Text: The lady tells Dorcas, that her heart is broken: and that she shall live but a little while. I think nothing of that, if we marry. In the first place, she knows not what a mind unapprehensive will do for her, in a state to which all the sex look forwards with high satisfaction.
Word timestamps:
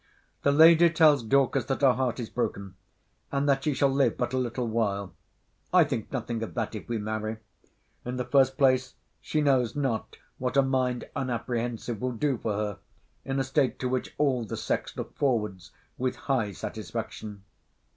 The 0.41 0.51
lady 0.51 0.89
tells 0.89 1.21
Dorcas, 1.21 1.65
that 1.65 1.81
her 1.83 1.93
heart 1.93 2.19
is 2.19 2.27
broken: 2.31 2.73
and 3.31 3.47
that 3.47 3.63
she 3.63 3.75
shall 3.75 3.91
live 3.91 4.17
but 4.17 4.33
a 4.33 4.37
little 4.39 4.67
while. 4.67 5.13
I 5.71 5.83
think 5.83 6.11
nothing 6.11 6.41
of 6.41 6.55
that, 6.55 6.73
if 6.73 6.89
we 6.89 6.97
marry. 6.97 7.37
In 8.03 8.17
the 8.17 8.25
first 8.25 8.57
place, 8.57 8.95
she 9.21 9.41
knows 9.41 9.75
not 9.75 10.17
what 10.39 10.57
a 10.57 10.63
mind 10.63 11.07
unapprehensive 11.15 12.01
will 12.01 12.13
do 12.13 12.39
for 12.39 12.53
her, 12.53 12.79
in 13.25 13.39
a 13.39 13.43
state 13.43 13.77
to 13.81 13.89
which 13.89 14.15
all 14.17 14.43
the 14.43 14.57
sex 14.57 14.97
look 14.97 15.15
forwards 15.15 15.69
with 15.99 16.15
high 16.15 16.51
satisfaction. 16.51 17.43